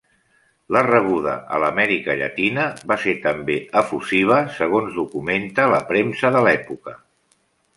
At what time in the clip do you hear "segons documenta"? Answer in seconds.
4.57-5.69